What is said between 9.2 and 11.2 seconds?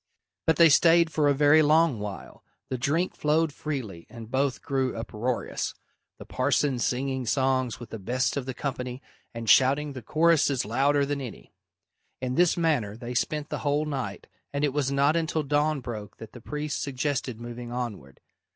and shouting the choruses louder